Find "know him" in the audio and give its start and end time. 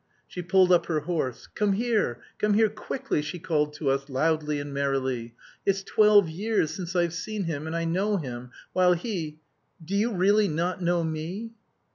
7.85-8.49